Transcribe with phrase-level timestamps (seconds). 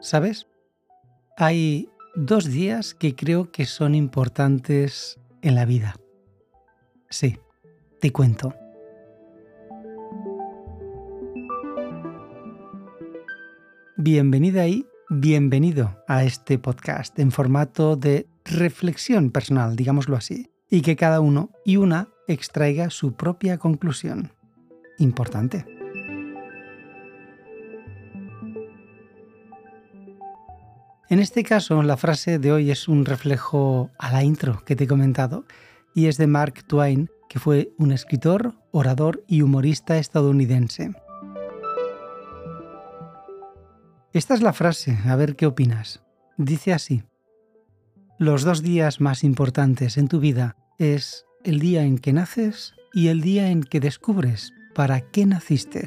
[0.00, 0.46] ¿Sabes?
[1.36, 5.96] Hay dos días que creo que son importantes en la vida.
[7.10, 7.38] Sí,
[8.00, 8.54] te cuento.
[13.96, 20.96] Bienvenida y bienvenido a este podcast en formato de reflexión personal, digámoslo así, y que
[20.96, 24.32] cada uno y una extraiga su propia conclusión.
[24.98, 25.77] Importante.
[31.10, 34.84] En este caso, la frase de hoy es un reflejo a la intro que te
[34.84, 35.46] he comentado
[35.94, 40.92] y es de Mark Twain, que fue un escritor, orador y humorista estadounidense.
[44.12, 46.02] Esta es la frase, a ver qué opinas.
[46.36, 47.02] Dice así,
[48.18, 53.08] los dos días más importantes en tu vida es el día en que naces y
[53.08, 55.86] el día en que descubres para qué naciste.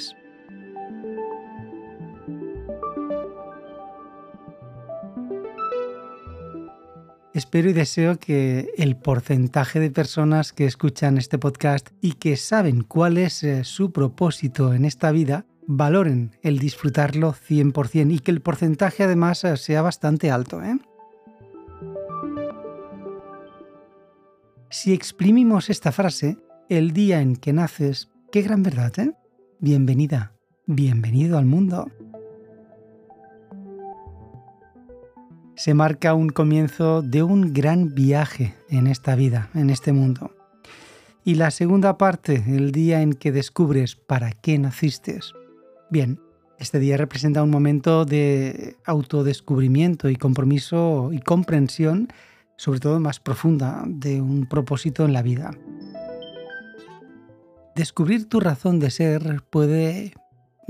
[7.41, 12.83] Espero y deseo que el porcentaje de personas que escuchan este podcast y que saben
[12.83, 18.41] cuál es eh, su propósito en esta vida valoren el disfrutarlo 100% y que el
[18.41, 20.61] porcentaje además eh, sea bastante alto.
[20.61, 20.77] ¿eh?
[24.69, 26.37] Si exprimimos esta frase,
[26.69, 29.13] el día en que naces, qué gran verdad, ¿eh?
[29.59, 30.33] Bienvenida,
[30.67, 31.89] bienvenido al mundo.
[35.61, 40.31] Se marca un comienzo de un gran viaje en esta vida, en este mundo.
[41.23, 45.19] Y la segunda parte, el día en que descubres para qué naciste.
[45.91, 46.19] Bien,
[46.57, 52.07] este día representa un momento de autodescubrimiento y compromiso y comprensión,
[52.57, 55.51] sobre todo más profunda, de un propósito en la vida.
[57.75, 60.13] Descubrir tu razón de ser puede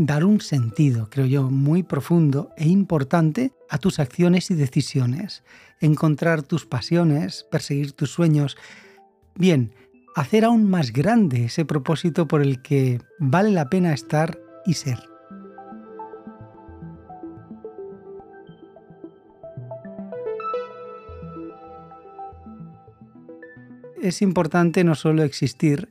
[0.05, 5.43] dar un sentido, creo yo, muy profundo e importante a tus acciones y decisiones,
[5.79, 8.57] encontrar tus pasiones, perseguir tus sueños,
[9.35, 9.73] bien,
[10.15, 14.97] hacer aún más grande ese propósito por el que vale la pena estar y ser.
[24.01, 25.89] Es importante no solo existir,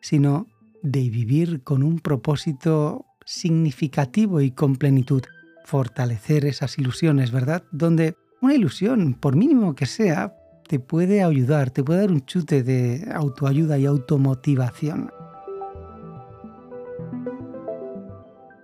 [0.00, 0.48] sino
[0.82, 5.22] de vivir con un propósito significativo y con plenitud.
[5.64, 7.62] Fortalecer esas ilusiones, ¿verdad?
[7.70, 10.34] Donde una ilusión, por mínimo que sea,
[10.66, 15.10] te puede ayudar, te puede dar un chute de autoayuda y automotivación.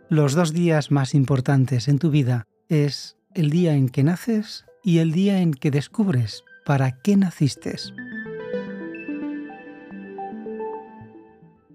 [0.08, 4.98] Los dos días más importantes en tu vida es el día en que naces y
[4.98, 7.76] el día en que descubres para qué naciste.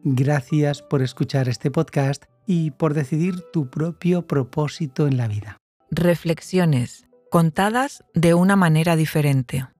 [0.05, 5.61] Gracias por escuchar este podcast y por decidir tu propio propósito en la vida.
[5.91, 9.65] Reflexiones contadas de una manera diferente.